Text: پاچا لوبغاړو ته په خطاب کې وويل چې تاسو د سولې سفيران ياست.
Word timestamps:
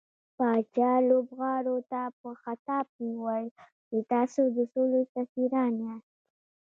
پاچا 0.37 0.91
لوبغاړو 1.07 1.77
ته 1.91 2.01
په 2.19 2.29
خطاب 2.41 2.85
کې 2.95 3.05
وويل 3.11 3.49
چې 3.87 3.97
تاسو 4.11 4.41
د 4.55 4.57
سولې 4.73 5.01
سفيران 5.13 5.71
ياست. 5.85 6.11